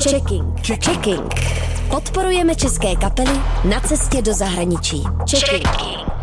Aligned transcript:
Checking. 0.00 0.44
Checking. 0.62 1.34
Podporujeme 1.90 2.54
české 2.54 2.96
kapely 2.96 3.40
na 3.64 3.80
cestě 3.80 4.22
do 4.22 4.34
zahraničí. 4.34 5.04
Checking. 5.30 6.15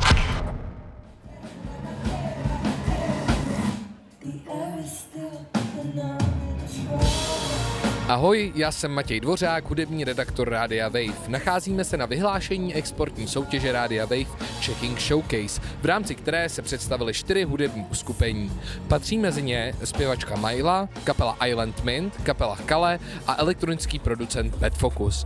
Ahoj, 8.14 8.52
já 8.56 8.72
jsem 8.72 8.92
Matěj 8.92 9.20
Dvořák, 9.20 9.66
hudební 9.66 10.04
redaktor 10.04 10.50
Rádia 10.50 10.88
Wave. 10.88 11.28
Nacházíme 11.28 11.84
se 11.84 11.98
na 11.98 12.06
vyhlášení 12.06 12.76
exportní 12.76 13.28
soutěže 13.28 13.72
Rádia 13.72 14.06
Wave 14.06 14.38
Checking 14.62 15.00
Showcase, 15.00 15.62
v 15.82 15.86
rámci 15.86 16.16
které 16.16 16.50
se 16.50 16.62
představily 16.62 17.14
čtyři 17.14 17.44
hudební 17.44 17.86
uskupení. 17.92 18.52
Patří 18.88 19.18
mezi 19.18 19.42
ně 19.42 19.74
zpěvačka 19.84 20.36
Maila, 20.36 20.90
kapela 21.04 21.38
Island 21.48 21.84
Mint, 21.84 22.18
kapela 22.24 22.58
Kale 22.66 23.00
a 23.28 23.36
elektronický 23.38 24.00
producent 24.00 24.56
Bad 24.56 24.74
Focus. 24.74 25.26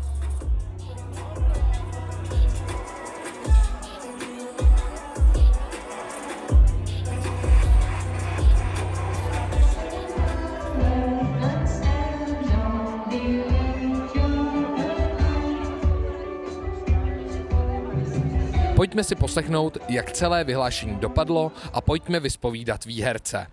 Pojďme 18.97 19.09
si 19.09 19.15
poslechnout, 19.15 19.77
jak 19.89 20.11
celé 20.11 20.43
vyhlášení 20.43 20.95
dopadlo 20.95 21.51
a 21.73 21.81
pojďme 21.81 22.19
vyspovídat 22.19 22.85
výherce. 22.85 23.47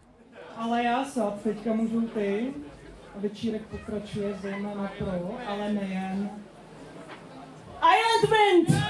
Ale 0.57 0.85
já 0.85 1.05
sad, 1.05 1.43
teďka 1.43 1.73
můžu 1.73 2.01
ty. 2.01 2.47
A 3.17 3.19
večírek 3.21 3.63
pokračuje 3.63 4.35
zejména 4.43 4.93
pro, 4.99 5.31
ale 5.47 5.73
nejen. 5.73 6.31
Island 7.77 8.31
Wind! 8.31 8.85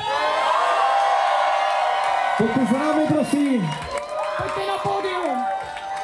Pojďte 2.39 2.67
za 2.73 2.79
námi, 2.79 3.05
prosím. 3.09 3.71
Pojďte 4.37 4.67
na 4.69 4.79
pódium! 4.83 5.45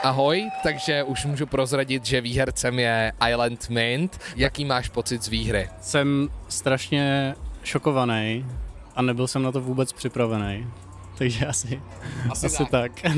Ahoj, 0.03 0.51
takže 0.63 1.03
už 1.03 1.25
můžu 1.25 1.47
prozradit, 1.47 2.07
že 2.07 2.21
výhercem 2.21 2.79
je 2.79 3.13
Island 3.29 3.69
Mint. 3.69 4.19
Jaký 4.37 4.65
máš 4.65 4.89
pocit 4.89 5.23
z 5.23 5.29
výhry? 5.29 5.69
Jsem 5.81 6.29
strašně 6.49 7.35
šokovaný 7.65 8.45
a 9.01 9.03
nebyl 9.03 9.27
jsem 9.27 9.43
na 9.43 9.53
to 9.53 9.61
vůbec 9.61 9.93
připravený. 9.93 10.67
Takže 11.19 11.47
asi, 11.47 11.83
asi, 12.31 12.47
asi 12.47 12.65
tak. 12.71 13.01
tak. 13.01 13.13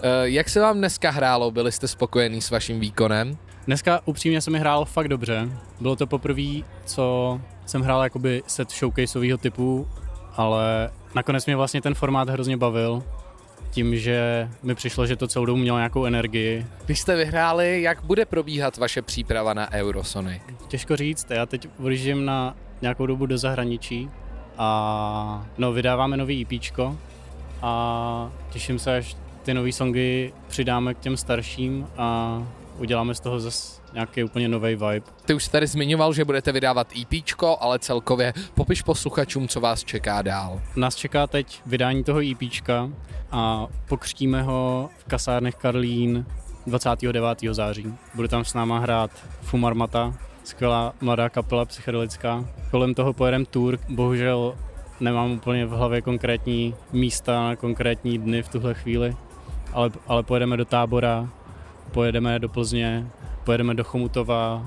Eh, 0.00 0.10
jak 0.22 0.48
se 0.48 0.60
vám 0.60 0.78
dneska 0.78 1.10
hrálo? 1.10 1.50
Byli 1.50 1.72
jste 1.72 1.88
spokojení 1.88 2.40
s 2.40 2.50
vaším 2.50 2.80
výkonem? 2.80 3.38
Dneska 3.66 4.00
upřímně 4.04 4.40
se 4.40 4.50
mi 4.50 4.58
hrál 4.58 4.84
fakt 4.84 5.08
dobře. 5.08 5.48
Bylo 5.80 5.96
to 5.96 6.06
poprvé, 6.06 6.62
co 6.84 7.40
jsem 7.66 7.82
hrál 7.82 8.02
jakoby 8.02 8.42
set 8.46 8.70
showcaseového 8.70 9.38
typu, 9.38 9.88
ale 10.36 10.90
nakonec 11.14 11.46
mě 11.46 11.56
vlastně 11.56 11.82
ten 11.82 11.94
formát 11.94 12.28
hrozně 12.28 12.56
bavil 12.56 13.02
tím, 13.70 13.96
že 13.96 14.48
mi 14.62 14.74
přišlo, 14.74 15.06
že 15.06 15.16
to 15.16 15.28
celou 15.28 15.44
dobu 15.44 15.58
mělo 15.58 15.78
nějakou 15.78 16.04
energii. 16.04 16.66
Když 16.86 17.00
jste 17.00 17.16
vyhráli, 17.16 17.82
jak 17.82 18.02
bude 18.02 18.24
probíhat 18.24 18.76
vaše 18.76 19.02
příprava 19.02 19.54
na 19.54 19.72
Eurosonic? 19.72 20.42
Těžko 20.68 20.96
říct, 20.96 21.30
já 21.30 21.46
teď 21.46 21.68
odjíždím 21.84 22.24
na 22.24 22.56
nějakou 22.82 23.06
dobu 23.06 23.26
do 23.26 23.38
zahraničí 23.38 24.10
a 24.58 25.46
no, 25.58 25.72
vydáváme 25.72 26.16
nový 26.16 26.46
EP 26.50 26.78
a 27.62 28.30
těším 28.50 28.78
se, 28.78 28.96
až 28.96 29.16
ty 29.42 29.54
nové 29.54 29.72
songy 29.72 30.32
přidáme 30.48 30.94
k 30.94 30.98
těm 30.98 31.16
starším 31.16 31.86
a 31.98 32.42
uděláme 32.78 33.14
z 33.14 33.20
toho 33.20 33.40
zase 33.40 33.80
nějaký 33.92 34.24
úplně 34.24 34.48
nový 34.48 34.68
vibe. 34.68 35.00
Ty 35.24 35.34
už 35.34 35.48
tady 35.48 35.66
zmiňoval, 35.66 36.12
že 36.12 36.24
budete 36.24 36.52
vydávat 36.52 36.92
EP, 37.02 37.22
ale 37.60 37.78
celkově 37.78 38.34
popiš 38.54 38.82
posluchačům, 38.82 39.48
co 39.48 39.60
vás 39.60 39.84
čeká 39.84 40.22
dál. 40.22 40.60
Nás 40.76 40.96
čeká 40.96 41.26
teď 41.26 41.60
vydání 41.66 42.04
toho 42.04 42.20
EP 42.20 42.68
a 43.32 43.66
pokřtíme 43.88 44.42
ho 44.42 44.90
v 44.98 45.04
kasárnech 45.04 45.54
Karlín 45.54 46.26
29. 46.66 47.38
září. 47.50 47.94
Bude 48.14 48.28
tam 48.28 48.44
s 48.44 48.54
náma 48.54 48.78
hrát 48.78 49.10
Fumarmata, 49.42 50.14
skvělá 50.48 50.92
mladá 51.00 51.28
kapela 51.28 51.64
psychedelická. 51.64 52.44
Kolem 52.70 52.94
toho 52.94 53.12
pojedeme 53.12 53.44
tour, 53.44 53.78
bohužel 53.88 54.54
nemám 55.00 55.30
úplně 55.30 55.66
v 55.66 55.70
hlavě 55.70 56.00
konkrétní 56.02 56.74
místa 56.92 57.48
na 57.48 57.56
konkrétní 57.56 58.18
dny 58.18 58.42
v 58.42 58.48
tuhle 58.48 58.74
chvíli, 58.74 59.16
ale, 59.72 59.90
ale 60.06 60.22
pojedeme 60.22 60.56
do 60.56 60.64
tábora, 60.64 61.28
pojedeme 61.92 62.38
do 62.38 62.48
Plzně, 62.48 63.06
pojedeme 63.44 63.74
do 63.74 63.84
Chomutova, 63.84 64.66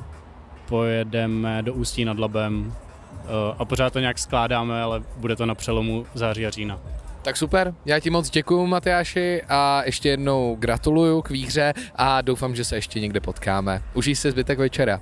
pojedeme 0.65 1.63
do 1.63 1.73
Ústí 1.73 2.05
nad 2.05 2.19
Labem 2.19 2.73
eh, 2.73 3.27
a 3.57 3.65
pořád 3.65 3.93
to 3.93 3.99
nějak 3.99 4.19
skládáme, 4.19 4.81
ale 4.81 5.03
bude 5.17 5.35
to 5.35 5.45
na 5.45 5.55
přelomu 5.55 6.05
září 6.13 6.45
a 6.47 6.49
října. 6.49 6.79
Tak 7.21 7.37
super, 7.37 7.73
já 7.85 7.99
ti 7.99 8.09
moc 8.09 8.29
děkuju 8.29 8.65
Matyáši 8.65 9.41
a 9.49 9.81
ještě 9.85 10.09
jednou 10.09 10.55
gratuluju 10.59 11.21
k 11.21 11.29
výhře 11.29 11.73
a 11.95 12.21
doufám, 12.21 12.55
že 12.55 12.63
se 12.63 12.75
ještě 12.75 12.99
někde 12.99 13.19
potkáme. 13.19 13.81
Užij 13.93 14.15
si 14.15 14.31
zbytek 14.31 14.59
večera. 14.59 15.01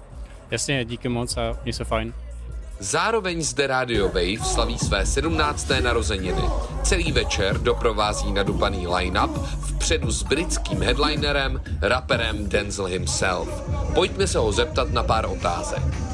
Jasně, 0.52 0.86
díky 0.86 1.10
moc 1.10 1.38
a 1.38 1.58
měj 1.64 1.74
se 1.74 1.84
fajn. 1.84 2.14
Zároveň 2.80 3.42
zde 3.42 3.68
Radio 3.68 4.08
Wave 4.08 4.46
slaví 4.46 4.80
své 4.80 5.06
17. 5.06 5.68
narozeniny. 5.84 6.42
Celý 6.84 7.12
večer 7.12 7.58
doprovází 7.58 8.34
nadupaný 8.34 8.88
line-up 8.88 9.32
vpředu 9.62 10.12
s 10.12 10.24
britským 10.24 10.82
headlinerem, 10.82 11.62
raperem 11.82 12.50
Denzel 12.50 12.86
himself. 12.86 13.70
Pojďme 13.94 14.28
se 14.28 14.38
ho 14.38 14.52
zeptat 14.52 14.92
na 14.92 15.04
pár 15.04 15.26
otázek. 15.26 16.09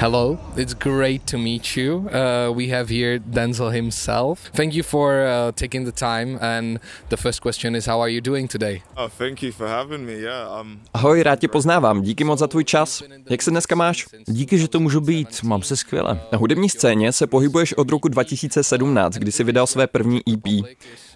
Hello, 0.00 0.38
it's 0.56 0.72
great 0.72 1.26
to 1.26 1.36
meet 1.36 1.76
you. 1.76 2.08
Uh, 2.08 2.50
we 2.56 2.68
have 2.68 2.88
here 2.88 3.18
Denzel 3.18 3.70
himself. 3.70 4.50
Thank 4.54 4.74
you 4.74 4.82
for 4.82 5.26
uh, 5.26 5.52
taking 5.52 5.84
the 5.84 5.92
time. 5.92 6.38
And 6.40 6.80
the 7.10 7.16
first 7.16 7.42
question 7.42 7.74
is, 7.74 7.86
how 7.86 8.00
are 8.00 8.08
you 8.08 8.22
doing 8.22 8.48
today? 8.48 8.82
Oh, 8.96 9.08
thank 9.18 9.42
you 9.42 9.52
for 9.52 9.68
having 9.68 10.06
me. 10.06 10.12
Yeah, 10.12 10.60
um... 10.60 10.80
Ahoj, 10.94 11.22
rád 11.22 11.38
tě 11.38 11.48
poznávám. 11.48 12.02
Díky 12.02 12.24
moc 12.24 12.38
za 12.38 12.46
tvůj 12.46 12.64
čas. 12.64 13.02
Jak 13.30 13.42
se 13.42 13.50
dneska 13.50 13.74
máš? 13.74 14.06
Díky, 14.26 14.58
že 14.58 14.68
to 14.68 14.80
můžu 14.80 15.00
být. 15.00 15.42
Mám 15.42 15.62
se 15.62 15.76
skvěle. 15.76 16.20
Na 16.32 16.38
hudební 16.38 16.68
scéně 16.68 17.12
se 17.12 17.26
pohybuješ 17.26 17.72
od 17.72 17.90
roku 17.90 18.08
2017, 18.08 19.14
kdy 19.14 19.32
jsi 19.32 19.44
vydal 19.44 19.66
své 19.66 19.86
první 19.86 20.20
EP. 20.32 20.66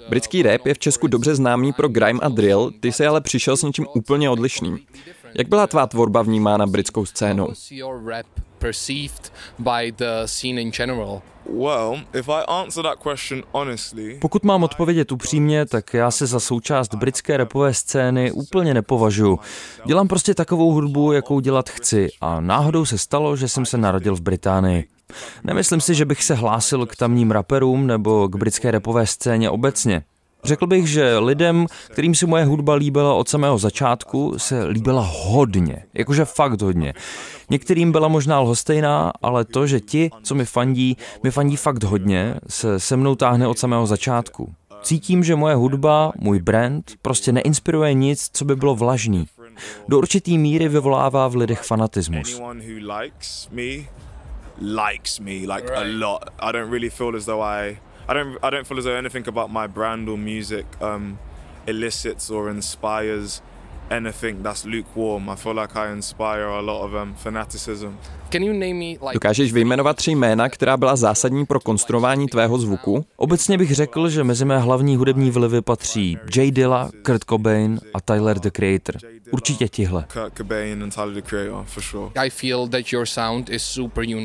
Britský 0.08 0.42
rap 0.42 0.66
je 0.66 0.74
v 0.74 0.78
Česku 0.78 1.06
dobře 1.06 1.34
známý 1.34 1.72
pro 1.72 1.88
grime 1.88 2.20
a 2.22 2.28
drill, 2.28 2.70
ty 2.80 2.92
jsi 2.92 3.06
ale 3.06 3.20
přišel 3.20 3.56
s 3.56 3.62
něčím 3.62 3.86
úplně 3.94 4.30
odlišným. 4.30 4.78
Jak 5.38 5.48
byla 5.48 5.66
tvá 5.66 5.86
tvorba 5.86 6.22
vnímána 6.22 6.66
britskou 6.66 7.06
scénou? 7.06 7.48
Perceived 8.64 9.32
by 9.58 9.92
the 9.92 10.24
scene 10.26 10.60
in 10.60 10.72
general? 10.72 11.22
Well, 11.46 12.00
if 12.14 12.28
I 12.28 12.42
answer 12.48 12.82
that 12.84 12.98
question 12.98 13.42
honestly, 13.52 14.18
Pokud 14.20 14.44
mám 14.44 14.62
odpovědět 14.62 15.12
upřímně, 15.12 15.66
tak 15.66 15.94
já 15.94 16.10
se 16.10 16.26
za 16.26 16.40
součást 16.40 16.94
britské 16.94 17.36
rapové 17.36 17.74
scény 17.74 18.32
úplně 18.32 18.74
nepovažuji. 18.74 19.38
Dělám 19.86 20.08
prostě 20.08 20.34
takovou 20.34 20.72
hudbu, 20.72 21.12
jakou 21.12 21.40
dělat 21.40 21.70
chci 21.70 22.08
a 22.20 22.40
náhodou 22.40 22.84
se 22.84 22.98
stalo, 22.98 23.36
že 23.36 23.48
jsem 23.48 23.66
se 23.66 23.78
narodil 23.78 24.16
v 24.16 24.20
Británii. 24.20 24.88
Nemyslím 25.44 25.80
si, 25.80 25.94
že 25.94 26.04
bych 26.04 26.24
se 26.24 26.34
hlásil 26.34 26.86
k 26.86 26.96
tamním 26.96 27.30
raperům 27.30 27.86
nebo 27.86 28.28
k 28.28 28.36
britské 28.36 28.70
rapové 28.70 29.06
scéně 29.06 29.50
obecně. 29.50 30.02
Řekl 30.44 30.66
bych, 30.66 30.88
že 30.88 31.18
lidem, 31.18 31.66
kterým 31.88 32.14
si 32.14 32.26
moje 32.26 32.44
hudba 32.44 32.74
líbila 32.74 33.14
od 33.14 33.28
samého 33.28 33.58
začátku, 33.58 34.34
se 34.36 34.64
líbila 34.64 35.10
hodně, 35.12 35.84
jakože 35.94 36.24
fakt 36.24 36.62
hodně. 36.62 36.94
Některým 37.50 37.92
byla 37.92 38.08
možná 38.08 38.40
lhostejná, 38.40 39.12
ale 39.22 39.44
to, 39.44 39.66
že 39.66 39.80
ti, 39.80 40.10
co 40.22 40.34
mi 40.34 40.44
fandí, 40.44 40.96
mi 41.22 41.30
fandí 41.30 41.56
fakt 41.56 41.84
hodně, 41.84 42.34
se 42.48 42.80
se 42.80 42.96
mnou 42.96 43.14
táhne 43.14 43.48
od 43.48 43.58
samého 43.58 43.86
začátku. 43.86 44.54
Cítím, 44.82 45.24
že 45.24 45.36
moje 45.36 45.54
hudba, 45.54 46.12
můj 46.16 46.42
brand, 46.42 46.92
prostě 47.02 47.32
neinspiruje 47.32 47.94
nic, 47.94 48.30
co 48.32 48.44
by 48.44 48.56
bylo 48.56 48.74
vlažný. 48.74 49.26
Do 49.88 49.98
určitý 49.98 50.38
míry 50.38 50.68
vyvolává 50.68 51.28
v 51.28 51.36
lidech 51.36 51.62
fanatismus. 51.62 52.40
likes 54.60 55.18
me 55.20 55.46
like 55.46 55.68
a 55.74 55.82
lot. 55.84 56.30
I 56.38 56.52
don't 56.52 56.70
really 56.70 56.90
feel 56.90 57.16
as 57.16 57.24
though 57.24 57.42
I 57.42 57.78
I 58.08 58.14
don't 58.14 58.38
I 58.42 58.50
don't 58.50 58.66
feel 58.66 58.78
as 58.78 58.84
though 58.84 58.94
anything 58.94 59.26
about 59.28 59.50
my 59.50 59.66
brand 59.66 60.08
or 60.08 60.18
music 60.18 60.66
um, 60.82 61.18
elicits 61.66 62.30
or 62.30 62.50
inspires 62.50 63.40
anything 63.90 64.42
that's 64.42 64.64
lukewarm. 64.64 65.30
I 65.30 65.36
feel 65.36 65.58
like 65.60 65.78
I 65.78 65.92
inspire 65.92 66.44
a 66.44 66.60
lot 66.60 66.84
of 66.84 67.02
um, 67.02 67.14
fanaticism. 67.14 67.88
Dokážeš 69.12 69.52
vyjmenovat 69.52 69.96
tři 69.96 70.10
jména, 70.10 70.48
která 70.48 70.76
byla 70.76 70.96
zásadní 70.96 71.46
pro 71.46 71.60
konstruování 71.60 72.26
tvého 72.26 72.58
zvuku? 72.58 73.06
Obecně 73.16 73.58
bych 73.58 73.74
řekl, 73.74 74.08
že 74.08 74.24
mezi 74.24 74.44
mé 74.44 74.58
hlavní 74.58 74.96
hudební 74.96 75.30
vlivy 75.30 75.62
patří 75.62 76.18
J. 76.36 76.50
Dilla, 76.50 76.90
Kurt 77.04 77.24
Cobain 77.24 77.80
a 77.94 78.00
Tyler 78.00 78.38
the 78.38 78.50
Creator. 78.50 78.96
Určitě 79.30 79.68
tihle. 79.68 80.06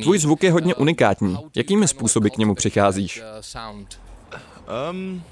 Tvůj 0.02 0.20
zvuk 0.20 0.44
je 0.44 0.52
hodně 0.52 0.76
unikátní. 0.76 1.38
Jakými 1.56 1.88
způsoby 1.88 2.30
k 2.30 2.38
němu 2.38 2.56
přicházíš? 2.56 3.24
Um, 4.92 5.24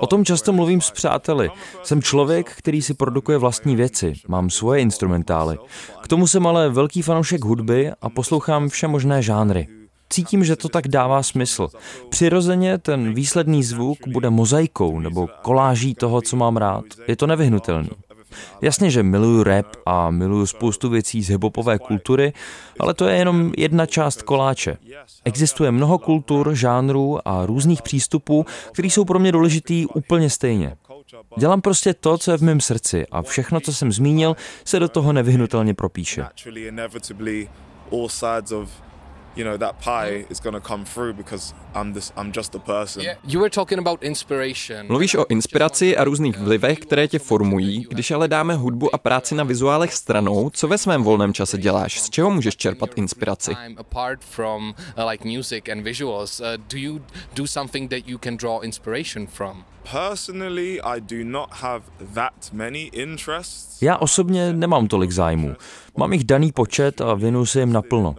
O 0.00 0.06
tom 0.06 0.24
často 0.24 0.52
mluvím 0.52 0.80
s 0.80 0.90
přáteli. 0.90 1.50
Jsem 1.82 2.02
člověk, 2.02 2.50
který 2.56 2.82
si 2.82 2.94
produkuje 2.94 3.38
vlastní 3.38 3.76
věci, 3.76 4.14
mám 4.28 4.50
svoje 4.50 4.80
instrumentály. 4.80 5.58
K 6.02 6.08
tomu 6.08 6.26
jsem 6.26 6.46
ale 6.46 6.68
velký 6.68 7.02
fanoušek 7.02 7.44
hudby 7.44 7.90
a 8.02 8.10
poslouchám 8.10 8.68
vše 8.68 8.88
možné 8.88 9.22
žánry. 9.22 9.68
Cítím, 10.10 10.44
že 10.44 10.56
to 10.56 10.68
tak 10.68 10.88
dává 10.88 11.22
smysl. 11.22 11.68
Přirozeně 12.08 12.78
ten 12.78 13.14
výsledný 13.14 13.62
zvuk 13.62 13.98
bude 14.06 14.30
mozaikou 14.30 15.00
nebo 15.00 15.28
koláží 15.42 15.94
toho, 15.94 16.22
co 16.22 16.36
mám 16.36 16.56
rád. 16.56 16.84
Je 17.08 17.16
to 17.16 17.26
nevyhnutelný. 17.26 17.90
Jasně, 18.60 18.90
že 18.90 19.02
miluju 19.02 19.42
rap 19.42 19.66
a 19.86 20.10
miluju 20.10 20.46
spoustu 20.46 20.88
věcí 20.88 21.22
z 21.22 21.28
hiphopové 21.28 21.78
kultury, 21.78 22.32
ale 22.80 22.94
to 22.94 23.08
je 23.08 23.16
jenom 23.16 23.52
jedna 23.56 23.86
část 23.86 24.22
koláče. 24.22 24.76
Existuje 25.24 25.70
mnoho 25.70 25.98
kultur, 25.98 26.54
žánrů 26.54 27.28
a 27.28 27.46
různých 27.46 27.82
přístupů, 27.82 28.46
které 28.72 28.88
jsou 28.88 29.04
pro 29.04 29.18
mě 29.18 29.32
důležitý 29.32 29.86
úplně 29.86 30.30
stejně. 30.30 30.76
Dělám 31.36 31.60
prostě 31.60 31.94
to, 31.94 32.18
co 32.18 32.30
je 32.30 32.38
v 32.38 32.42
mém 32.42 32.60
srdci 32.60 33.06
a 33.10 33.22
všechno, 33.22 33.60
co 33.60 33.72
jsem 33.72 33.92
zmínil, 33.92 34.36
se 34.64 34.78
do 34.78 34.88
toho 34.88 35.12
nevyhnutelně 35.12 35.74
propíše 35.74 36.24
you 39.36 39.44
know 39.44 39.58
that 39.58 39.76
pie 39.84 40.26
is 40.30 40.40
going 40.40 40.62
to 40.62 40.68
come 40.68 40.84
through 40.84 41.12
because 41.16 41.54
I'm 41.74 41.92
this 41.92 42.12
I'm 42.16 42.32
just 42.32 42.54
a 42.54 42.58
person. 42.58 43.04
You 43.24 43.40
were 43.40 43.50
talking 43.50 43.78
about 43.78 44.02
inspiration. 44.02 44.86
Mluvíš 44.86 45.14
o 45.14 45.26
inspiraci 45.28 45.96
a 45.96 46.04
různých 46.04 46.38
vlivech, 46.38 46.78
které 46.78 47.08
tě 47.08 47.18
formují. 47.18 47.86
Když 47.88 48.10
ale 48.10 48.28
dáme 48.28 48.54
hudbu 48.54 48.94
a 48.94 48.98
práci 48.98 49.34
na 49.34 49.44
vizuálech 49.44 49.94
stranou, 49.94 50.50
co 50.50 50.68
ve 50.68 50.78
svém 50.78 51.02
volném 51.02 51.34
čase 51.34 51.58
děláš? 51.58 52.00
Z 52.00 52.10
čeho 52.10 52.30
můžeš 52.30 52.56
čerpat 52.56 52.90
inspiraci? 52.96 53.56
Apart 53.76 54.24
from 54.24 54.74
uh, 54.98 55.10
like 55.10 55.28
music 55.28 55.68
and 55.68 55.82
visuals, 55.82 56.40
uh, 56.40 56.46
do 56.72 56.78
you 56.78 57.00
do 57.34 57.46
something 57.46 57.90
that 57.90 58.08
you 58.08 58.18
can 58.18 58.36
draw 58.36 58.64
inspiration 58.64 59.26
from? 59.26 59.64
Personally, 59.92 60.80
I 60.80 61.00
do 61.00 61.24
not 61.24 61.48
have 61.50 61.82
that 62.14 62.32
many 62.52 62.82
interests. 62.82 63.82
Já 63.82 63.96
osobně 63.96 64.52
nemám 64.52 64.88
tolik 64.88 65.10
zájmů. 65.10 65.56
Mám 65.96 66.12
jich 66.12 66.24
daný 66.24 66.52
počet 66.52 67.00
a 67.00 67.14
věnuju 67.14 67.46
se 67.46 67.60
jim 67.60 67.72
naplno. 67.72 68.14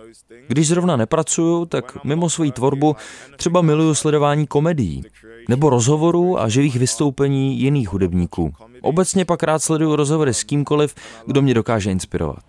Když 0.53 0.67
zrovna 0.67 0.95
nepracuju, 0.95 1.65
tak 1.65 2.03
mimo 2.03 2.29
svoji 2.29 2.51
tvorbu 2.51 2.95
třeba 3.38 3.61
miluju 3.61 3.95
sledování 3.95 4.47
komedií 4.47 5.03
nebo 5.50 5.69
rozhovorů 5.69 6.39
a 6.39 6.50
živých 6.50 6.75
vystoupení 6.75 7.59
jiných 7.59 7.89
hudebníků. 7.89 8.53
Obecně 8.81 9.25
pak 9.25 9.44
rád 9.44 9.59
sleduju 9.59 9.95
rozhovory 9.95 10.33
s 10.33 10.44
kýmkoliv, 10.44 10.95
kdo 11.25 11.41
mě 11.41 11.53
dokáže 11.53 11.91
inspirovat 11.91 12.44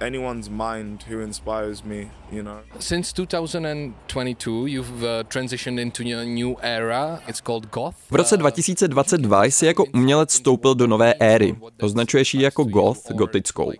anyone's 0.00 0.50
mind 0.50 1.04
who 1.10 1.20
inspires 1.20 1.84
me, 1.84 2.10
you 2.32 2.42
know. 2.42 2.58
Since 2.78 3.12
2022 3.12 4.66
you've 4.66 5.04
uh, 5.04 5.22
transitioned 5.28 5.80
into 5.80 6.02
a 6.02 6.24
new 6.24 6.56
era. 6.62 7.20
It's 7.28 7.40
called 7.40 7.70
goth. 7.70 7.96
V 8.10 8.14
roce 8.14 8.36
2022 8.36 9.44
jsi 9.44 9.66
jako 9.66 9.84
umělec 9.94 10.30
vstoupil 10.30 10.74
do 10.74 10.86
nové 10.86 11.14
éry. 11.14 11.56
Označuješ 11.82 12.34
ji 12.34 12.42
jako 12.42 12.64
goth, 12.64 13.12
gotickou. 13.12 13.72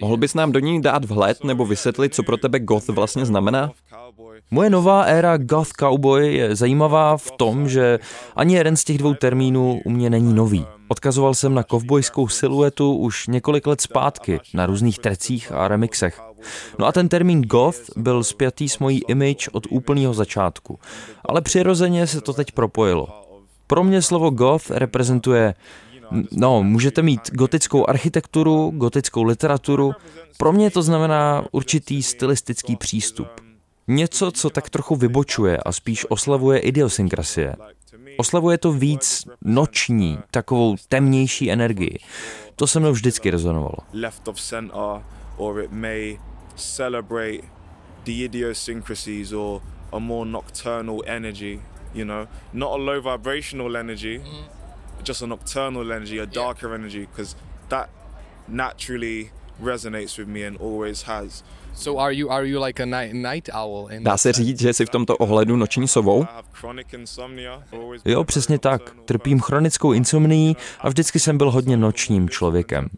Mohl 0.00 0.16
bys 0.16 0.34
nám 0.34 0.52
do 0.52 0.58
ní 0.58 0.82
dát 0.82 1.04
vhled 1.04 1.44
nebo 1.44 1.66
vysvětlit, 1.66 2.14
co 2.14 2.22
pro 2.22 2.36
tebe 2.36 2.60
goth 2.60 2.88
vlastně 2.88 3.26
znamená? 3.26 3.70
Moje 4.52 4.70
nová 4.70 5.02
éra 5.02 5.36
goth 5.36 5.72
cowboy 5.80 6.34
je 6.34 6.56
zajímavá 6.56 7.16
v 7.16 7.30
tom, 7.30 7.68
že 7.68 7.98
ani 8.36 8.54
jeden 8.54 8.76
z 8.76 8.84
těch 8.84 8.98
dvou 8.98 9.14
termínů 9.14 9.80
u 9.84 9.90
mě 9.90 10.10
není 10.10 10.34
nový. 10.34 10.66
Odkazoval 10.88 11.34
jsem 11.34 11.54
na 11.54 11.62
kovbojskou 11.62 12.28
siluetu 12.28 12.96
už 12.96 13.26
několik 13.26 13.66
let 13.66 13.80
zpátky 13.80 14.40
na 14.54 14.66
různých 14.66 14.98
trecích 14.98 15.52
a 15.52 15.68
remixech. 15.68 16.20
No 16.78 16.86
a 16.86 16.92
ten 16.92 17.08
termín 17.08 17.42
goth 17.42 17.80
byl 17.96 18.24
spjatý 18.24 18.68
s 18.68 18.78
mojí 18.78 19.02
image 19.08 19.48
od 19.52 19.66
úplného 19.70 20.14
začátku. 20.14 20.78
Ale 21.24 21.40
přirozeně 21.40 22.06
se 22.06 22.20
to 22.20 22.32
teď 22.32 22.52
propojilo. 22.52 23.08
Pro 23.66 23.84
mě 23.84 24.02
slovo 24.02 24.30
goth 24.30 24.70
reprezentuje 24.70 25.54
No, 26.32 26.62
můžete 26.62 27.02
mít 27.02 27.20
gotickou 27.32 27.88
architekturu, 27.88 28.70
gotickou 28.70 29.22
literaturu. 29.22 29.92
Pro 30.38 30.52
mě 30.52 30.70
to 30.70 30.82
znamená 30.82 31.44
určitý 31.52 32.02
stylistický 32.02 32.76
přístup. 32.76 33.51
Něco, 33.88 34.30
co 34.30 34.50
tak 34.50 34.70
trochu 34.70 34.96
vybočuje 34.96 35.56
a 35.56 35.72
spíš 35.72 36.06
oslavuje 36.08 36.58
idiosynkrasie. 36.58 37.56
Oslavuje 38.16 38.58
to 38.58 38.72
víc 38.72 39.24
noční, 39.44 40.18
takovou 40.30 40.76
temnější 40.88 41.50
energii. 41.50 41.98
To 42.56 42.66
se 42.66 42.80
mnou 42.80 42.92
vždycky 42.92 43.30
rezonovalo. 43.30 43.76
Left 43.92 44.28
of 44.28 44.40
center, 44.40 45.02
or 45.36 45.60
it 45.60 45.72
may 45.72 46.18
celebrate 46.56 47.42
the 48.04 48.24
idiosyncrasies 48.24 49.32
or 49.32 49.60
a 49.92 49.98
more 49.98 50.30
nocturnal 50.30 51.02
energy, 51.06 51.60
you 51.94 52.04
know, 52.04 52.26
not 52.52 52.72
a 52.72 52.76
low 52.76 53.00
vibrational 53.00 53.76
energy, 53.76 54.18
mm. 54.18 54.44
just 55.04 55.22
a 55.22 55.26
nocturnal 55.26 55.92
energy, 55.92 56.20
a 56.20 56.26
darker 56.26 56.74
energy, 56.74 57.06
because 57.06 57.36
that 57.68 57.88
naturally 58.48 59.30
resonates 59.62 60.18
with 60.18 60.28
me 60.28 60.46
and 60.46 60.60
always 60.60 61.02
has. 61.02 61.44
So 61.74 62.02
are 62.02 62.14
you 62.14 62.30
are 62.30 62.48
you 62.48 62.64
like 62.64 62.82
a 62.82 62.86
night, 62.86 63.12
night 63.12 63.48
owl 63.54 63.88
in 63.92 64.04
Dá 64.04 64.16
se 64.16 64.32
říct, 64.32 64.60
že 64.60 64.72
jsi 64.72 64.86
v 64.86 64.90
tomto 64.90 65.16
ohledu 65.16 65.56
noční 65.56 65.88
sovou? 65.88 66.26
Jo, 68.04 68.24
přesně 68.24 68.58
tak. 68.58 68.96
Trpím 69.04 69.40
chronickou 69.40 69.92
insomnií 69.92 70.56
a 70.80 70.88
vždycky 70.88 71.20
jsem 71.20 71.38
byl 71.38 71.50
hodně 71.50 71.76
nočním 71.76 72.28
člověkem. 72.28 72.88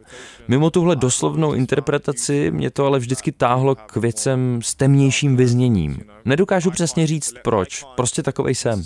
Mimo 0.49 0.70
tuhle 0.70 0.96
doslovnou 0.96 1.52
interpretaci 1.52 2.50
mě 2.50 2.70
to 2.70 2.87
ale 2.87 2.99
vždycky 2.99 3.32
táhlo 3.32 3.75
k 3.75 3.96
věcem 3.96 4.61
s 4.62 4.75
temnějším 4.75 5.37
vyzněním. 5.37 6.00
Nedokážu 6.25 6.70
přesně 6.70 7.06
říct 7.06 7.34
proč, 7.43 7.84
prostě 7.96 8.22
takovej 8.22 8.55
jsem. 8.55 8.82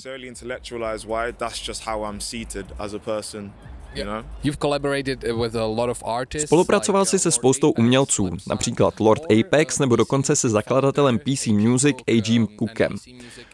Spolupracoval 6.47 7.05
jsi 7.05 7.19
se 7.19 7.31
spoustou 7.31 7.71
umělců, 7.71 8.31
například 8.49 9.01
Lord 9.01 9.23
Apex 9.41 9.79
nebo 9.79 9.97
dokonce 9.97 10.37
se 10.37 10.49
zakladatelem 10.49 11.19
PC 11.19 11.47
Music 11.47 11.97
A.G. 12.07 12.47
Cookem. 12.59 12.95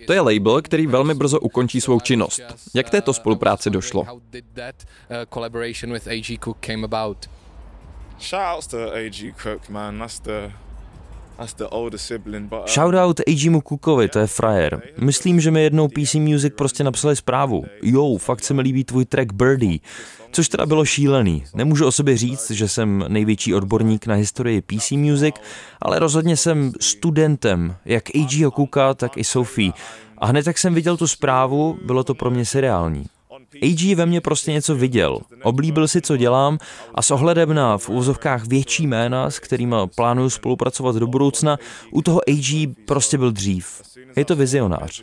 To 0.06 0.12
je 0.12 0.20
label, 0.20 0.62
který 0.62 0.86
velmi 0.86 1.14
brzo 1.14 1.40
ukončí 1.40 1.80
svou 1.80 2.00
činnost. 2.00 2.42
Jak 2.74 2.90
této 2.90 3.12
spolupráci 3.12 3.70
došlo? 3.70 4.06
Shoutouts 8.20 8.66
to 8.66 8.94
A.G. 8.94 9.32
Cook, 9.42 9.68
man. 9.68 9.98
That's 9.98 10.20
the 10.20 10.30
Uh, 10.30 10.63
Shoutout 12.66 13.20
A.G.mu 13.20 13.60
Cookovi, 13.60 14.08
to 14.08 14.18
je 14.18 14.26
frajer. 14.26 14.82
Myslím, 15.00 15.40
že 15.40 15.50
mi 15.50 15.62
jednou 15.62 15.88
PC 15.88 16.14
Music 16.14 16.54
prostě 16.56 16.84
napsali 16.84 17.16
zprávu. 17.16 17.64
Jo, 17.82 18.16
fakt 18.18 18.44
se 18.44 18.54
mi 18.54 18.62
líbí 18.62 18.84
tvůj 18.84 19.04
track 19.04 19.32
Birdie. 19.32 19.78
Což 20.32 20.48
teda 20.48 20.66
bylo 20.66 20.84
šílený. 20.84 21.44
Nemůžu 21.54 21.86
o 21.86 21.92
sobě 21.92 22.16
říct, 22.16 22.50
že 22.50 22.68
jsem 22.68 23.04
největší 23.08 23.54
odborník 23.54 24.06
na 24.06 24.14
historii 24.14 24.62
PC 24.62 24.90
Music, 24.90 25.34
ale 25.82 25.98
rozhodně 25.98 26.36
jsem 26.36 26.72
studentem, 26.80 27.76
jak 27.84 28.04
A.G.ho 28.14 28.50
Cooka, 28.50 28.94
tak 28.94 29.16
i 29.16 29.24
Sophie. 29.24 29.72
A 30.18 30.26
hned 30.26 30.46
jak 30.46 30.58
jsem 30.58 30.74
viděl 30.74 30.96
tu 30.96 31.06
zprávu, 31.06 31.78
bylo 31.84 32.04
to 32.04 32.14
pro 32.14 32.30
mě 32.30 32.44
seriální. 32.44 33.06
AG 33.62 33.96
ve 33.96 34.06
mně 34.06 34.20
prostě 34.20 34.52
něco 34.52 34.74
viděl, 34.74 35.18
oblíbil 35.42 35.88
si, 35.88 36.00
co 36.00 36.16
dělám 36.16 36.58
a 36.94 37.02
s 37.02 37.10
ohledem 37.10 37.54
na 37.54 37.78
v 37.78 37.88
úvozovkách 37.88 38.46
větší 38.46 38.86
jména, 38.86 39.30
s 39.30 39.38
kterými 39.38 39.76
plánuju 39.96 40.30
spolupracovat 40.30 40.96
do 40.96 41.06
budoucna, 41.06 41.58
u 41.90 42.02
toho 42.02 42.20
AG 42.28 42.76
prostě 42.86 43.18
byl 43.18 43.32
dřív. 43.32 43.82
Je 44.16 44.24
to 44.24 44.36
vizionář. 44.36 45.02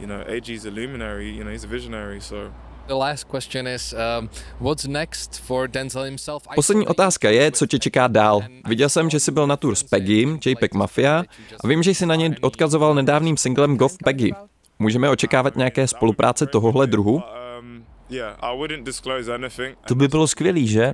You 0.00 0.06
know, 0.06 0.22
uh, 0.22 0.36
AG's 0.36 0.64
a 0.64 0.70
luminary, 0.70 1.36
you 1.36 1.44
know, 1.44 1.52
he's 1.52 1.64
a 1.64 1.68
visionary, 1.68 2.20
so 2.20 2.52
Poslední 6.54 6.86
otázka 6.86 7.30
je, 7.30 7.52
co 7.52 7.66
tě 7.66 7.78
čeká 7.78 8.06
dál. 8.06 8.40
Viděl 8.66 8.88
jsem, 8.88 9.10
že 9.10 9.20
jsi 9.20 9.32
byl 9.32 9.46
na 9.46 9.56
tour 9.56 9.74
s 9.74 9.82
Peggy, 9.82 10.38
JPEG 10.46 10.74
Mafia 10.74 11.24
a 11.64 11.68
vím, 11.68 11.82
že 11.82 11.90
jsi 11.90 12.06
na 12.06 12.14
ně 12.14 12.36
odkazoval 12.40 12.94
nedávným 12.94 13.36
singlem 13.36 13.76
Goth 13.76 13.96
Peggy. 14.04 14.32
Můžeme 14.78 15.10
očekávat 15.10 15.56
nějaké 15.56 15.86
spolupráce 15.86 16.46
tohohle 16.46 16.86
druhu? 16.86 17.22
To 19.88 19.94
by 19.94 20.08
bylo 20.08 20.26
skvělý, 20.26 20.68
že? 20.68 20.92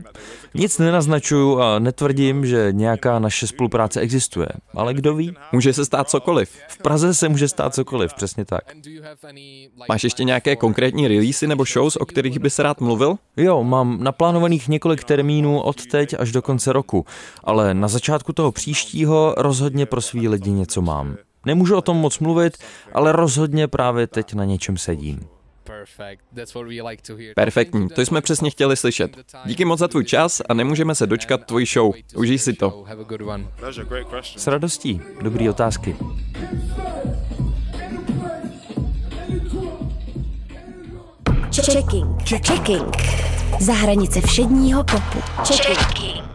Nic 0.55 0.79
nenaznačuju 0.79 1.61
a 1.61 1.79
netvrdím, 1.79 2.47
že 2.47 2.69
nějaká 2.71 3.19
naše 3.19 3.47
spolupráce 3.47 4.01
existuje. 4.01 4.49
Ale 4.75 4.95
kdo 4.95 5.15
ví? 5.15 5.35
Může 5.53 5.73
se 5.73 5.85
stát 5.85 6.11
cokoliv. 6.11 6.51
V 6.69 6.79
Praze 6.79 7.15
se 7.15 7.29
může 7.29 7.49
stát 7.49 7.75
cokoliv, 7.75 8.15
přesně 8.15 8.45
tak. 8.45 8.65
Máš 9.89 10.05
ještě 10.05 10.25
nějaké 10.25 10.57
konkrétní 10.57 11.09
releasy 11.09 11.47
nebo 11.47 11.65
shows, 11.65 11.97
o 11.97 12.07
kterých 12.07 12.39
by 12.39 12.51
se 12.51 12.63
rád 12.63 12.81
mluvil? 12.81 13.17
Jo, 13.37 13.65
mám 13.65 14.05
naplánovaných 14.05 14.69
několik 14.69 15.05
termínů 15.05 15.61
od 15.61 15.87
teď 15.87 16.15
až 16.19 16.33
do 16.33 16.43
konce 16.43 16.73
roku, 16.73 17.07
ale 17.45 17.75
na 17.75 17.89
začátku 17.89 18.33
toho 18.33 18.53
příštího 18.53 19.35
rozhodně 19.37 19.87
pro 19.87 20.01
svý 20.01 20.29
lidi 20.29 20.51
něco 20.51 20.83
mám. 20.83 21.17
Nemůžu 21.47 21.77
o 21.77 21.83
tom 21.83 21.97
moc 21.97 22.19
mluvit, 22.19 22.57
ale 22.95 23.13
rozhodně 23.13 23.69
právě 23.69 24.07
teď 24.07 24.35
na 24.35 24.45
něčem 24.45 24.77
sedím. 24.77 25.21
Perfektní, 27.35 27.89
to 27.89 28.01
jsme 28.01 28.21
přesně 28.21 28.51
chtěli 28.51 28.77
slyšet. 28.77 29.17
Díky 29.45 29.65
moc 29.65 29.79
za 29.79 29.89
tvůj 29.89 30.05
čas 30.05 30.43
a 30.49 30.55
nemůžeme 30.55 30.95
se 30.95 31.07
dočkat 31.07 31.45
tvojí 31.45 31.67
show. 31.67 31.95
Užij 32.17 32.39
si 32.39 32.53
to. 32.53 32.85
S 34.37 34.47
radostí. 34.47 35.01
Dobrý 35.23 35.49
otázky. 35.49 35.97
Checking. 41.63 42.07
Checking. 42.29 42.97
Za 43.61 43.73
hranice 43.73 44.21
všedního 44.21 44.85
popu. 44.85 45.19
Checking. 45.45 46.34